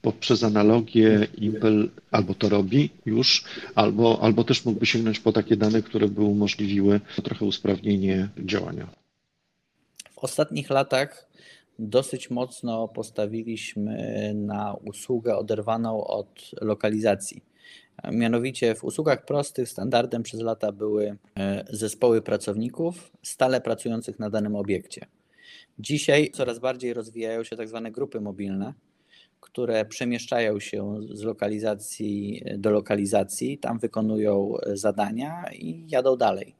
[0.07, 3.43] poprzez analogię Impel albo to robi już,
[3.75, 8.87] albo, albo też mógłby sięgnąć po takie dane, które by umożliwiły trochę usprawnienie działania.
[10.11, 11.27] W ostatnich latach
[11.79, 17.41] dosyć mocno postawiliśmy na usługę oderwaną od lokalizacji.
[18.11, 24.55] Mianowicie w usługach prostych standardem przez lata były e, zespoły pracowników stale pracujących na danym
[24.55, 25.05] obiekcie.
[25.79, 28.73] Dzisiaj coraz bardziej rozwijają się tak zwane grupy mobilne,
[29.39, 36.55] które przemieszczają się z lokalizacji do lokalizacji, tam wykonują zadania i jadą dalej.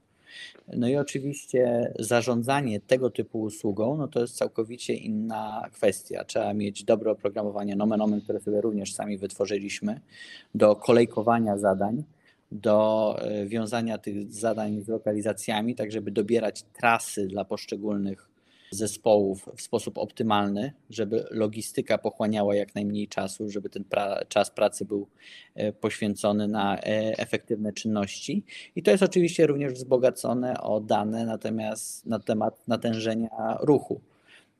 [0.73, 6.23] No i oczywiście zarządzanie tego typu usługą, no to jest całkowicie inna kwestia.
[6.23, 10.01] Trzeba mieć dobre oprogramowanie nomen omen, które sobie również sami wytworzyliśmy,
[10.55, 12.03] do kolejkowania zadań,
[12.51, 18.29] do e, wiązania tych zadań z lokalizacjami, tak żeby dobierać trasy dla poszczególnych
[18.71, 24.85] zespołów w sposób optymalny, żeby logistyka pochłaniała jak najmniej czasu, żeby ten pra czas pracy
[24.85, 25.07] był
[25.55, 26.81] e, poświęcony na e,
[27.17, 28.43] efektywne czynności.
[28.75, 34.01] I to jest oczywiście również wzbogacone o dane natomiast na temat natężenia ruchu,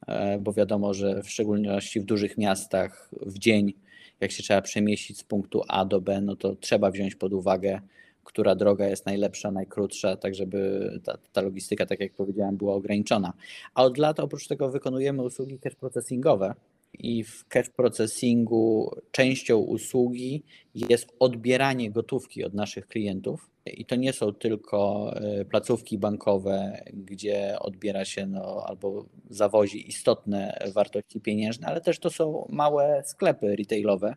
[0.08, 3.74] e, bo wiadomo, że w szczególności w dużych miastach w dzień,
[4.20, 7.82] jak się trzeba przemieścić z punktu A do B, no to trzeba wziąć pod uwagę
[8.28, 13.34] która droga jest najlepsza, najkrótsza, tak żeby ta, ta, logistyka, tak jak powiedziałem, była ograniczona.
[13.74, 16.54] A od lat oprócz tego wykonujemy usługi cash processingowe
[16.94, 20.44] i w cash processingu częścią usługi
[20.76, 23.50] jest odbieranie gotówki od naszych klientów.
[23.66, 30.60] I to nie są tylko e, placówki bankowe, gdzie odbiera się no, albo zawozi istotne
[30.74, 34.16] wartości pieniężne, ale też to są małe sklepy retailowe,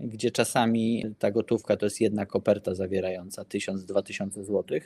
[0.00, 4.80] gdzie czasami ta gotówka to jest jedna koperta zawierająca 1000-2000 zł.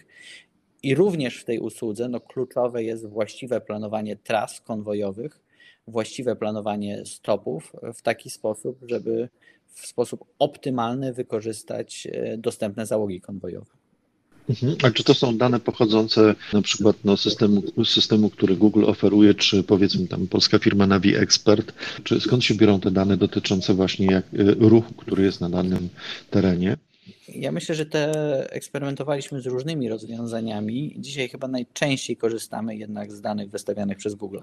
[0.82, 5.40] I również w tej usłudze no, kluczowe jest właściwe planowanie tras konwojowych,
[5.86, 9.28] właściwe planowanie stopów w taki sposób, żeby
[9.66, 13.79] w sposób optymalny wykorzystać e, dostępne załogi konwojowe.
[14.50, 14.76] Mhm.
[14.82, 19.62] A czy to są dane pochodzące na przykład no, systemu, systemu, który Google oferuje, czy
[19.62, 21.72] powiedzmy tam polska firma Navi Expert,
[22.04, 25.88] czy skąd się biorą te dane dotyczące właśnie jak, y, ruchu, który jest na danym
[26.30, 26.76] terenie?
[27.34, 28.12] Ja myślę, że te
[28.52, 30.94] eksperymentowaliśmy z różnymi rozwiązaniami.
[30.98, 34.38] Dzisiaj chyba najczęściej korzystamy jednak z danych wystawianych przez Google.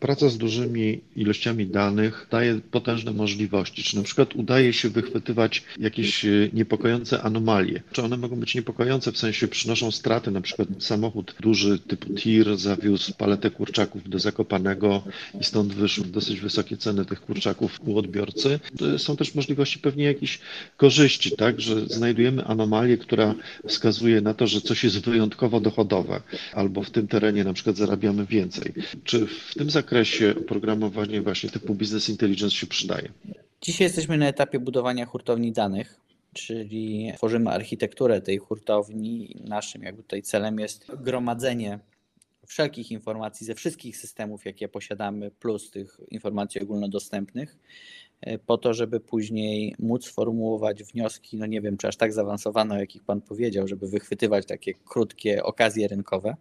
[0.00, 3.82] Praca z dużymi ilościami danych daje potężne możliwości.
[3.82, 7.82] Czy na przykład udaje się wychwytywać jakieś e, niepokojące anomalie?
[7.92, 10.30] Czy one mogą być niepokojące w sensie przynoszą straty?
[10.30, 15.02] Na przykład samochód duży typu TIR zawiózł paletę kurczaków do Zakopanego
[15.40, 18.60] i stąd wyszły dosyć wysokie ceny tych kurczaków u odbiorcy.
[18.98, 20.38] Są też możliwości pewnie jakichś
[20.76, 23.34] korzyści, tak, że znajdujemy anomalię, która
[23.68, 26.20] wskazuje na to, że coś jest wyjątkowo dochodowe
[26.52, 28.72] albo w tym terenie na przykład zarabiamy więcej.
[29.04, 33.12] Czy w tym zakresie zakresie oprogramowanie właśnie typu Business Intelligence się przydaje?
[33.62, 36.00] Dzisiaj jesteśmy na etapie budowania hurtowni danych,
[36.32, 39.36] czyli tworzymy architekturę tej hurtowni.
[39.44, 41.78] Naszym jakby tutaj celem jest gromadzenie
[42.46, 47.56] wszelkich informacji ze wszystkich systemów, jakie posiadamy, plus tych informacji ogólnodostępnych,
[48.20, 52.80] e, po to, żeby później móc formułować wnioski, no nie wiem, czy aż tak zaawansowane,
[52.80, 56.36] jak Pan powiedział, żeby wychwytywać takie krótkie okazje rynkowe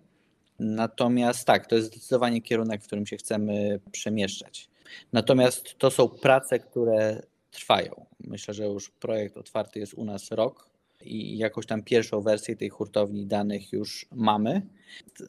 [0.59, 4.69] Natomiast tak, to jest zdecydowanie kierunek, w którym się chcemy przemieszczać.
[5.13, 8.05] Natomiast to są prace, które trwają.
[8.19, 10.69] Myślę, że już projekt otwarty jest u nas rok
[11.01, 14.61] i jakąś tam pierwszą wersję tej hurtowni danych już mamy.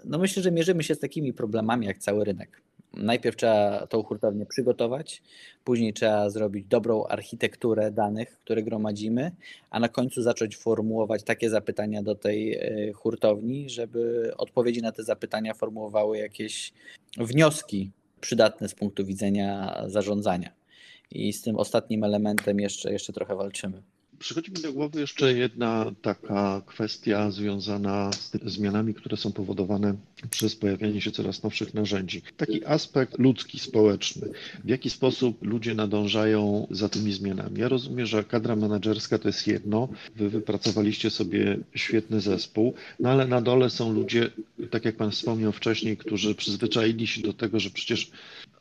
[0.05, 2.66] No myślę, że mierzymy się z takimi problemami jak cały rynek
[2.97, 5.23] najpierw trzeba tą hurtownię przygotować,
[5.65, 9.33] później trzeba zrobić dobrą architekturę danych, które gromadzimy,
[9.71, 15.03] a na końcu zacząć formułować takie zapytania do tej e, hurtowni, żeby odpowiedzi na te
[15.03, 16.73] zapytania formułowały jakieś
[17.19, 20.51] wnioski przydatne z punktu widzenia zarządzania.
[21.11, 23.83] I z tym ostatnim elementem jeszcze, jeszcze trochę walczymy.
[24.19, 29.95] Przychodzi mi do głowy jeszcze jedna taka kwestia związana z zmianami, które są powodowane
[30.31, 32.23] przez pojawianie się coraz nowszych narzędzi.
[32.37, 34.29] Taki aspekt ludzki, społeczny.
[34.65, 37.61] W jaki sposób ludzie nadążają za tymi zmianami?
[37.61, 39.89] Ja rozumiem, że kadra menedżerska to jest jedno.
[40.17, 44.31] Wy wypracowaliście sobie świetny zespół, no ale na dole są ludzie,
[44.71, 48.11] tak jak Pan wspomniał wcześniej, którzy przyzwyczaili się do tego, że przecież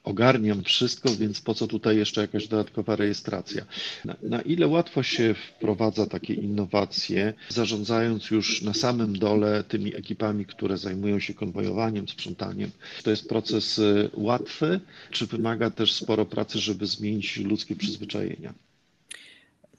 [0.03, 3.65] ogarniam wszystko, więc po co tutaj jeszcze jakaś dodatkowa rejestracja?
[4.05, 10.45] Na, na ile łatwo się wprowadza takie innowacje, zarządzając już na samym dole tymi ekipami,
[10.45, 12.71] które zajmują się konwojowaniem, sprzątaniem.
[13.03, 14.79] To jest proces y, łatwy,
[15.11, 18.53] czy wymaga też sporo pracy, żeby zmienić ludzkie przyzwyczajenia?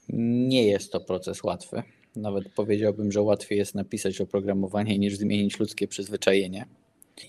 [0.09, 1.83] Nie jest to proces łatwy.
[2.15, 6.65] Nawet powiedziałbym, że łatwiej jest napisać oprogramowanie niż zmienić ludzkie przyzwyczajenie.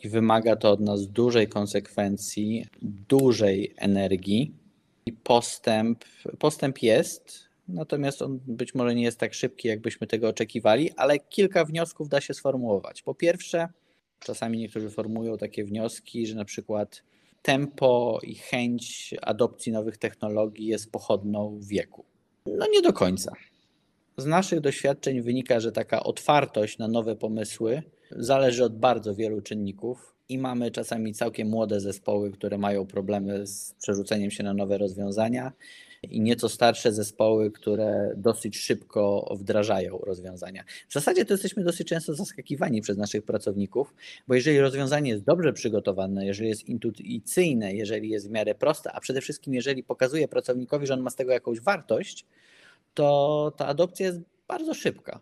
[0.04, 2.66] I wymaga to od nas dużej konsekwencji,
[3.08, 4.52] dużej energii
[5.06, 6.04] i postęp.
[6.38, 11.64] Postęp jest, natomiast on być może nie jest tak szybki, jakbyśmy tego oczekiwali, ale kilka
[11.64, 13.02] wniosków da się sformułować.
[13.02, 13.68] Po pierwsze,
[14.20, 17.02] czasami niektórzy formułują takie wnioski, że na przykład
[17.42, 22.04] tempo i chęć adopcji nowych technologii jest pochodną wieku.
[22.46, 23.32] No nie do końca.
[24.16, 30.14] Z naszych doświadczeń wynika, że taka otwartość na nowe pomysły zależy od bardzo wielu czynników
[30.28, 35.52] i mamy czasami całkiem młode zespoły, które mają problemy z przerzuceniem się na nowe rozwiązania
[36.02, 40.64] i nieco starsze zespoły, które dosyć szybko wdrażają rozwiązania.
[40.88, 43.94] W zasadzie to jesteśmy dosyć często zaskakiwani przez naszych pracowników,
[44.28, 49.00] bo jeżeli rozwiązanie jest dobrze przygotowane, jeżeli jest intuicyjne, jeżeli jest w miarę proste, a
[49.00, 52.26] przede wszystkim jeżeli pokazuje pracownikowi, że on ma z tego jakąś wartość,
[52.94, 55.20] to ta adopcja jest bardzo szybka.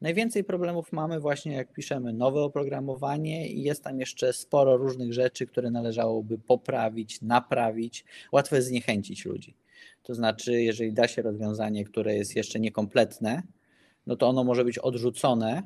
[0.00, 5.46] Najwięcej problemów mamy właśnie jak piszemy nowe oprogramowanie i jest tam jeszcze sporo różnych rzeczy,
[5.46, 8.04] które należałoby poprawić, naprawić.
[8.32, 9.54] Łatwo jest zniechęcić ludzi.
[10.02, 13.42] To znaczy, jeżeli da się rozwiązanie, które jest jeszcze niekompletne,
[14.06, 15.62] no to ono może być odrzucone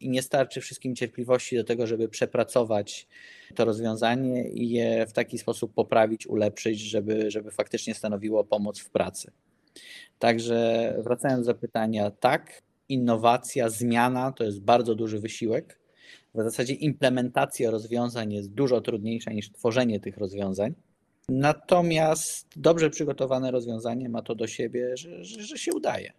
[0.00, 3.06] i nie starczy wszystkim cierpliwości do tego, żeby przepracować
[3.54, 8.90] to rozwiązanie i je w taki sposób poprawić, ulepszyć, żeby, żeby faktycznie stanowiło pomoc w
[8.90, 9.32] pracy.
[10.18, 15.78] Także wracając do pytania, tak, innowacja, zmiana to jest bardzo duży wysiłek.
[16.34, 20.74] W zasadzie implementacja rozwiązań jest dużo trudniejsza niż tworzenie tych rozwiązań.
[21.28, 26.12] Natomiast dobrze przygotowane rozwiązanie ma to do siebie, że, że, że się udaje.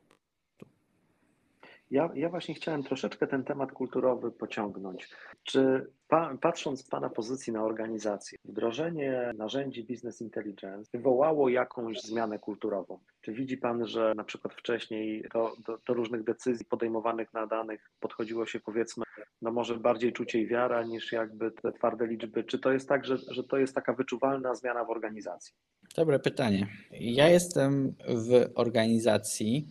[1.91, 5.09] Ja, ja właśnie chciałem troszeczkę ten temat kulturowy pociągnąć.
[5.43, 12.39] Czy pa, patrząc z Pana pozycji na organizację, wdrożenie narzędzi Business Intelligence wywołało jakąś zmianę
[12.39, 12.99] kulturową?
[13.21, 17.91] Czy widzi Pan, że na przykład wcześniej do, do, do różnych decyzji podejmowanych na danych
[17.99, 19.05] podchodziło się powiedzmy,
[19.41, 22.43] no może bardziej czucie i wiara niż jakby te twarde liczby?
[22.43, 25.53] Czy to jest tak, że, że to jest taka wyczuwalna zmiana w organizacji?
[25.95, 26.67] Dobre pytanie.
[26.91, 29.67] Ja jestem w organizacji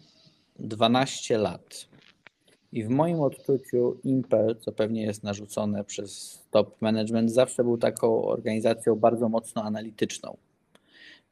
[0.59, 1.89] 12 lat.
[2.73, 8.25] I w moim odczuciu Impel, co pewnie jest narzucone przez top management, zawsze był taką
[8.25, 10.37] organizacją bardzo mocno analityczną.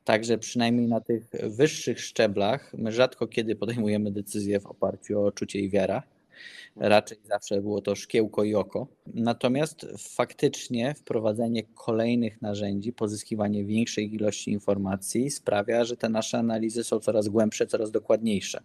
[0.04, 5.60] Także przynajmniej na tych wyższych szczeblach my rzadko kiedy podejmujemy decyzje w oparciu o czucie
[5.60, 6.02] i wiara.
[6.76, 8.86] Raczej zawsze było to szkiełko i oko.
[9.14, 17.00] Natomiast faktycznie wprowadzenie kolejnych narzędzi, pozyskiwanie większej ilości informacji sprawia, że te nasze analizy są
[17.00, 18.60] coraz głębsze, coraz dokładniejsze.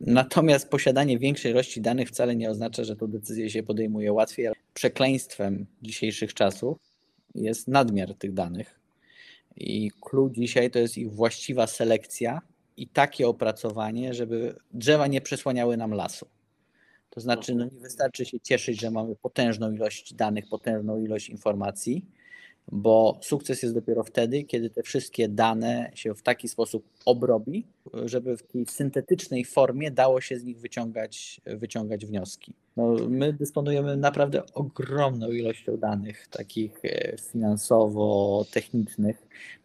[0.00, 4.48] Natomiast posiadanie większej ilości danych wcale nie oznacza, że tą decyzję się podejmuje łatwiej.
[4.74, 6.78] Przekleństwem dzisiejszych czasów
[7.34, 8.80] jest nadmiar tych danych.
[9.56, 12.40] I clue dzisiaj to jest ich właściwa selekcja
[12.76, 16.26] i takie opracowanie, żeby drzewa nie przesłaniały nam lasu.
[17.10, 22.06] To znaczy, no nie wystarczy się cieszyć, że mamy potężną ilość danych, potężną ilość informacji,
[22.72, 27.66] bo sukces jest dopiero wtedy, kiedy te wszystkie dane się w taki sposób obrobi,
[28.04, 32.52] żeby w tej syntetycznej formie dało się z nich wyciągać, wyciągać wnioski.
[32.76, 39.16] No, my dysponujemy naprawdę ogromną ilością danych, takich e, finansowo-technicznych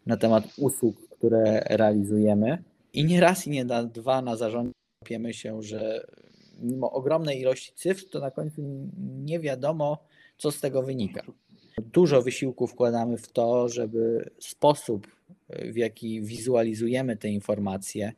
[0.06, 2.62] na temat usług, które realizujemy.
[2.92, 6.06] I nie raz i nie dwa na zarządzie łapiemy się, że
[6.60, 8.62] mimo ogromnej ilości cyfr, to na końcu
[9.24, 9.98] nie wiadomo,
[10.36, 11.22] co z tego wynika.
[11.78, 15.06] Dużo wysiłku wkładamy w to, żeby sposób,
[15.48, 18.12] w jaki wizualizujemy te informacje,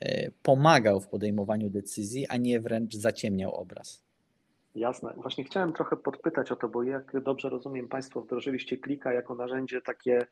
[0.00, 4.04] e, pomagał w podejmowaniu decyzji, a nie wręcz zaciemniał obraz.
[4.74, 5.14] Jasne.
[5.16, 9.80] Właśnie chciałem trochę podpytać o to, bo jak dobrze rozumiem, Państwo wdrożyliście klika jako narzędzie
[9.80, 10.26] takie,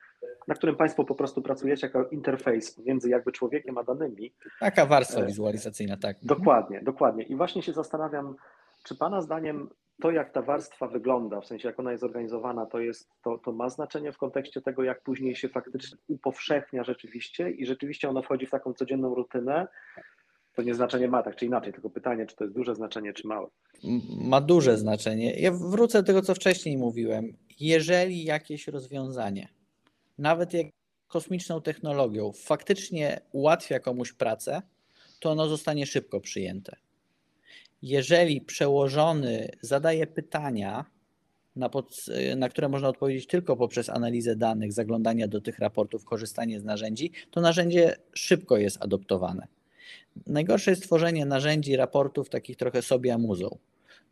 [0.48, 4.32] na którym Państwo po prostu pracujecie jako interfejs między jakby człowiekiem a danymi.
[4.60, 6.16] Taka warstwa e, wizualizacyjna, tak.
[6.22, 7.24] Dokładnie, dokładnie.
[7.24, 8.36] I właśnie się zastanawiam,
[8.84, 9.70] czy Pana zdaniem
[10.02, 13.52] to, jak ta warstwa wygląda, w sensie jak ona jest zorganizowana, to, jest, to, to
[13.52, 18.46] ma znaczenie w kontekście tego, jak później się faktycznie upowszechnia rzeczywiście i rzeczywiście ona wchodzi
[18.46, 19.68] w taką codzienną rutynę.
[20.54, 23.26] To nie znaczenie ma, tak czy inaczej, tylko pytanie, czy to jest duże znaczenie, czy
[23.26, 23.46] małe.
[24.20, 25.40] Ma duże znaczenie.
[25.40, 27.32] Ja wrócę do tego, co wcześniej mówiłem.
[27.60, 29.48] Jeżeli jakieś rozwiązanie,
[30.18, 30.66] nawet jak
[31.08, 34.62] kosmiczną technologią, faktycznie ułatwia komuś pracę,
[35.20, 36.76] to ono zostanie szybko przyjęte
[37.82, 40.84] jeżeli przełożony zadaje pytania,
[41.56, 42.06] na, pod,
[42.36, 47.12] na, które można odpowiedzieć tylko poprzez analizę danych, zaglądania do tych raportów, korzystanie z narzędzi,
[47.30, 49.46] to narzędzie szybko jest adoptowane.
[50.26, 53.58] Najgorsze jest tworzenie narzędzi, raportów takich trochę sobie amuzą.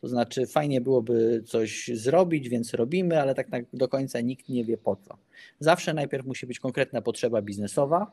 [0.00, 4.78] To znaczy, fajnie byłoby coś zrobić, więc robimy, ale tak do końca nikt nie wie
[4.78, 5.16] po co.
[5.60, 8.12] Zawsze najpierw musi być konkretna potrzeba biznesowa,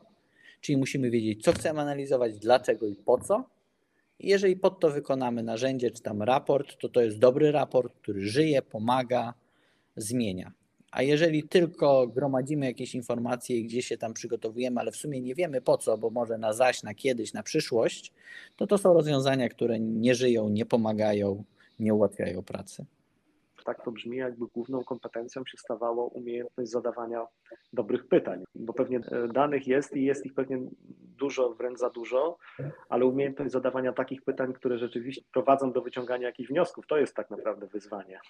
[0.60, 3.57] czyli musimy wiedzieć, co chcemy analizować, dlaczego i po co.
[4.20, 8.62] Jeżeli pod to wykonamy narzędzie czy tam raport, to to jest dobry raport, który żyje,
[8.62, 9.34] pomaga,
[9.96, 10.52] zmienia.
[10.90, 15.34] A jeżeli tylko gromadzimy jakieś informacje i gdzieś się tam przygotowujemy, ale w sumie nie
[15.34, 18.12] wiemy po co, bo może na zaś, na kiedyś, na przyszłość,
[18.56, 21.44] to to są rozwiązania, które nie żyją, nie pomagają,
[21.80, 22.84] nie ułatwiają pracy.
[23.68, 27.26] Tak to brzmi, jakby główną kompetencją się stawało umiejętność zadawania
[27.72, 30.58] dobrych pytań, bo pewnie e, danych jest i jest ich pewnie
[31.18, 32.38] dużo, wręcz za dużo,
[32.88, 37.30] ale umiejętność zadawania takich pytań, które rzeczywiście prowadzą do wyciągania jakichś wniosków, to jest tak
[37.30, 38.20] naprawdę wyzwanie.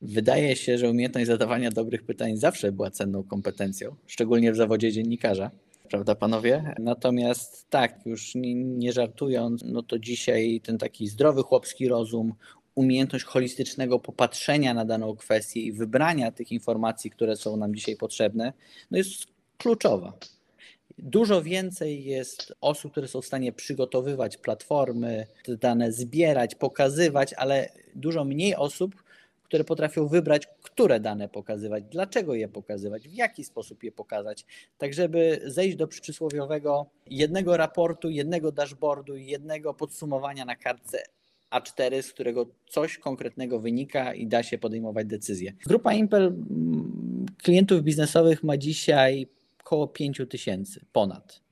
[0.00, 5.50] Wydaje się, że umiejętność zadawania dobrych pytań zawsze była cenną kompetencją, szczególnie w zawodzie dziennikarza.
[5.90, 6.74] Prawda, panowie?
[6.78, 12.34] Natomiast tak, już nie, nie żartując, no to dzisiaj ten taki zdrowy chłopski rozum,
[12.74, 18.52] umiejętność holistycznego popatrzenia na daną kwestię i wybrania tych informacji, które są nam dzisiaj potrzebne,
[18.90, 19.26] no jest
[19.58, 20.12] kluczowa.
[20.98, 27.68] Dużo więcej jest osób, które są w stanie przygotowywać platformy, te dane zbierać, pokazywać, ale
[27.94, 29.02] dużo mniej osób,
[29.44, 34.44] które potrafią wybrać, które dane pokazywać, dlaczego je pokazywać, w jaki sposób je pokazać,
[34.78, 41.02] tak żeby zejść do przysłowiowego jednego raportu, jednego dashboardu, jednego podsumowania na kartce
[41.52, 45.52] A4, z którego coś konkretnego wynika i da się podejmować decyzje.
[45.66, 49.26] Grupa Impel mm, klientów biznesowych ma dzisiaj
[49.60, 51.42] około 5 tysięcy ponad.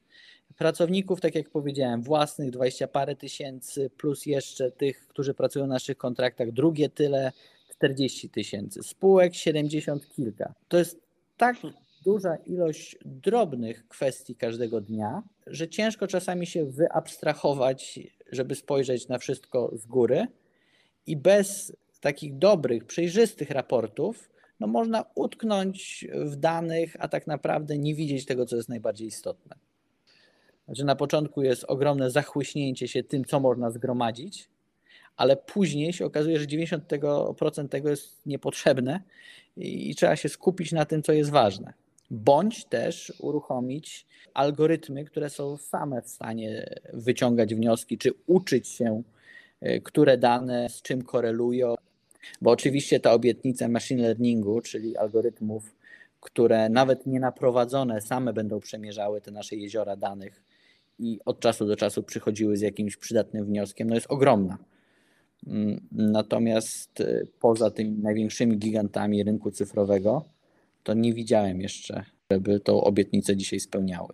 [0.56, 5.96] Pracowników, tak jak powiedziałem, własnych 20 parę tysięcy, plus jeszcze tych, którzy pracują na naszych
[5.96, 7.32] kontraktach, drugie tyle,
[7.70, 10.54] 40 tysięcy, spółek 70 kilka.
[10.68, 11.00] To jest
[11.36, 11.56] tak
[12.04, 18.00] duża ilość drobnych kwestii każdego dnia, że ciężko czasami się wyabstrahować,
[18.32, 20.26] żeby spojrzeć na wszystko z góry
[21.06, 24.30] i bez takich dobrych, przejrzystych raportów,
[24.60, 29.56] no można utknąć w danych, a tak naprawdę nie widzieć tego, co jest najbardziej istotne.
[30.66, 34.48] Znaczy na początku jest ogromne zachłyśnięcie się tym, co można zgromadzić,
[35.16, 39.00] ale później się okazuje, że 90% tego jest niepotrzebne
[39.56, 41.72] i trzeba się skupić na tym, co jest ważne.
[42.10, 49.02] Bądź też uruchomić algorytmy, które są same w stanie wyciągać wnioski, czy uczyć się,
[49.60, 51.74] e, które dane z czym korelują.
[52.42, 55.74] Bo oczywiście ta obietnica machine learningu, czyli algorytmów,
[56.20, 60.42] które nawet nie naprowadzone same będą przemierzały te nasze jeziora danych
[60.98, 64.58] i od czasu do czasu przychodziły z jakimś przydatnym wnioskiem, no jest ogromna.
[65.46, 70.24] Mm, natomiast y, poza tymi największymi gigantami rynku cyfrowego,
[70.82, 74.08] to nie widziałem jeszcze, żeby tą obietnicę dzisiaj spełniały.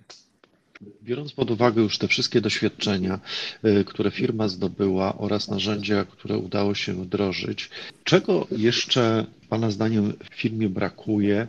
[1.03, 3.21] Biorąc pod uwagę już te wszystkie doświadczenia,
[3.64, 7.71] y, które firma zdobyła oraz narzędzia, które udało się wdrożyć,
[8.05, 11.47] czego jeszcze Pana zdaniem w firmie brakuje,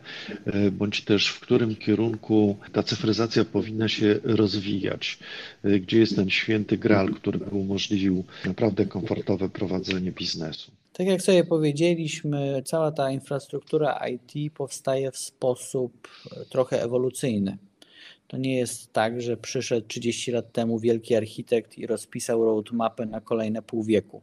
[0.56, 5.20] y, bądź też w którym kierunku ta cyfryzacja powinna się rozwijać?
[5.66, 10.72] Y, gdzie jest ten święty gral, który by umożliwił naprawdę komfortowe prowadzenie biznesu?
[10.98, 16.08] Tak jak sobie powiedzieliśmy, cała ta infrastruktura IT powstaje w sposób
[16.50, 17.58] trochę ewolucyjny.
[18.28, 23.22] To nie jest tak, że przyszedł 30 lat temu wielki architekt i rozpisał roadmapę na
[23.22, 24.22] kolejne pół wieku.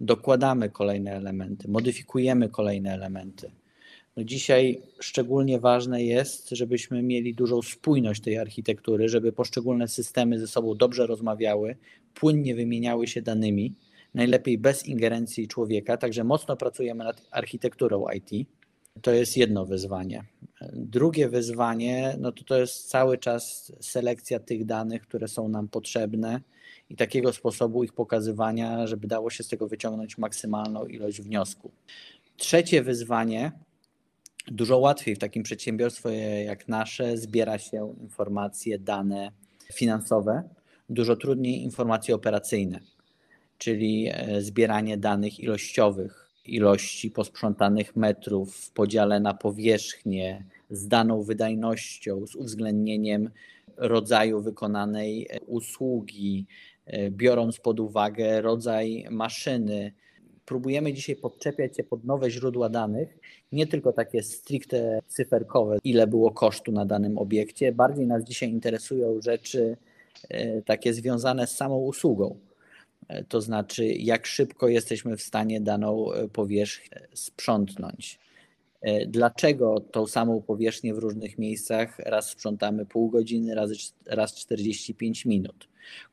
[0.00, 3.50] Dokładamy kolejne elementy, modyfikujemy kolejne elementy.
[4.16, 10.46] No dzisiaj szczególnie ważne jest, żebyśmy mieli dużą spójność tej architektury, żeby poszczególne systemy ze
[10.46, 11.76] sobą dobrze rozmawiały,
[12.14, 13.74] płynnie wymieniały się danymi,
[14.16, 15.96] najlepiej bez ingerencji człowieka.
[15.96, 18.48] Także mocno pracujemy nad architekturą IT.
[19.02, 20.24] To jest jedno wyzwanie.
[20.72, 26.40] Drugie wyzwanie, no to to jest cały czas selekcja tych danych, które są nam potrzebne
[26.90, 31.72] i takiego sposobu ich pokazywania, żeby dało się z tego wyciągnąć maksymalną ilość wniosków.
[32.36, 33.52] Trzecie wyzwanie,
[34.46, 39.32] dużo łatwiej w takim przedsiębiorstwie jak nasze zbiera się informacje, dane
[39.74, 40.42] finansowe,
[40.88, 42.80] dużo trudniej informacje operacyjne,
[43.58, 52.26] czyli e, zbieranie danych ilościowych, ilości posprzątanych metrów w podziale na powierzchnię, z daną wydajnością,
[52.26, 53.30] z uwzględnieniem
[53.76, 56.46] rodzaju wykonanej usługi,
[56.86, 59.92] e, biorąc pod uwagę rodzaj maszyny.
[60.46, 63.18] Próbujemy dzisiaj podczepiać się pod nowe źródła danych,
[63.52, 67.72] nie tylko takie stricte cyferkowe, ile było kosztu na danym obiekcie.
[67.72, 69.76] Bardziej nas dzisiaj interesują rzeczy
[70.28, 72.55] e, takie związane z samą usługą E,
[73.28, 78.18] to znaczy jak szybko jesteśmy w stanie daną e, powierzchnię sprzątnąć.
[78.80, 83.70] E, dlaczego tą samą powierzchnię w różnych miejscach raz sprzątamy pół godziny, raz,
[84.06, 85.68] raz 45 minut?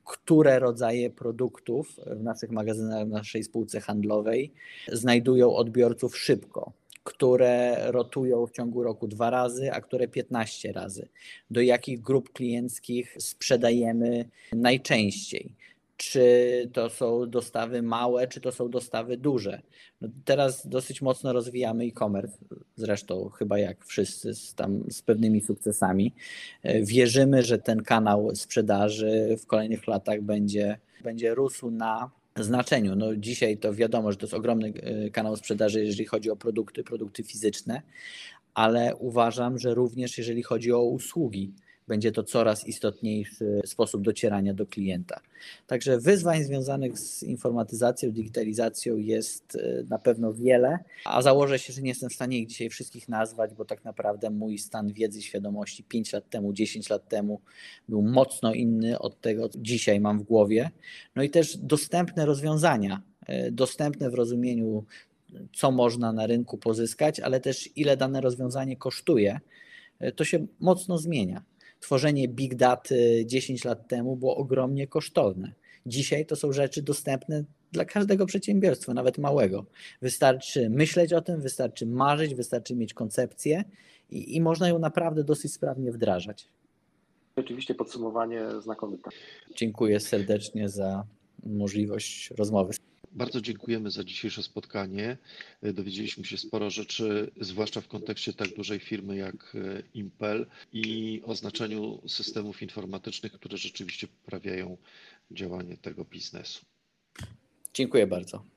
[0.05, 4.53] które rodzaje produktów w naszych magazynach, w naszej spółce handlowej
[4.91, 6.73] znajdują odbiorców szybko
[7.03, 11.07] które rotują w ciągu roku dwa razy, a które 15 razy.
[11.51, 15.55] Do jakich grup klienckich sprzedajemy najczęściej?
[15.97, 19.61] Czy to są dostawy małe, czy to są dostawy duże?
[20.01, 22.37] No teraz dosyć mocno rozwijamy e-commerce,
[22.75, 26.13] zresztą chyba jak wszyscy z, tam z pewnymi sukcesami.
[26.81, 32.95] Wierzymy, że ten kanał sprzedaży w kolejnych latach będzie, będzie rósł na znaczeniu.
[32.95, 36.83] No dzisiaj to wiadomo, że to jest ogromny e, kanał sprzedaży, jeżeli chodzi o produkty,
[36.83, 37.81] produkty fizyczne,
[38.53, 41.53] ale uważam, że również jeżeli chodzi o usługi,
[41.87, 45.19] będzie to coraz istotniejszy sposób docierania do klienta.
[45.67, 51.81] Także wyzwań związanych z informatyzacją, digitalizacją jest e, na pewno wiele, a założę się, że
[51.81, 55.83] nie jestem w stanie ich dzisiaj wszystkich nazwać, bo tak naprawdę mój stan wiedzy, świadomości
[55.83, 57.41] 5 lat temu, 10 lat temu
[57.89, 60.71] był mocno inny od tego, co dzisiaj mam w głowie.
[61.15, 64.85] No i też dostępne rozwiązania, e, dostępne w rozumieniu
[65.53, 69.39] co można na rynku pozyskać, ale też ile dane rozwiązanie kosztuje,
[69.99, 71.43] e, to się mocno zmienia
[71.83, 75.53] tworzenie big daty 10 lat temu było ogromnie kosztowne.
[75.85, 79.65] Dzisiaj to są rzeczy dostępne dla każdego przedsiębiorstwa, nawet małego.
[80.01, 83.63] Wystarczy myśleć o tym, wystarczy marzyć, wystarczy mieć koncepcję
[84.09, 86.49] i, i można ją naprawdę dosyć sprawnie wdrażać.
[87.35, 89.09] Oczywiście podsumowanie znakomite.
[89.55, 91.03] Dziękuję serdecznie za
[91.45, 92.73] możliwość rozmowy.
[93.15, 95.17] Bardzo dziękujemy za dzisiejsze spotkanie.
[95.63, 101.35] Dowiedzieliśmy się sporo rzeczy, zwłaszcza w kontekście tak dużej firmy jak e, Impel i o
[101.35, 104.77] znaczeniu systemów informatycznych, które rzeczywiście poprawiają
[105.31, 106.65] działanie tego biznesu.
[107.73, 108.52] Dziękuję bardzo.